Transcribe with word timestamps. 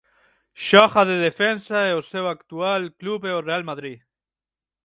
Xoga 0.67 1.01
de 1.09 1.17
defensa 1.27 1.77
e 1.89 1.91
o 1.99 2.07
seu 2.11 2.25
actual 2.35 2.81
club 2.99 3.21
é 3.31 3.33
o 3.35 3.45
Real 3.47 3.63
Madrid. 3.69 3.97